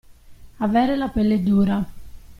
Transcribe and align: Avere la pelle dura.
Avere 0.57 0.95
la 0.95 1.09
pelle 1.09 1.43
dura. 1.43 1.87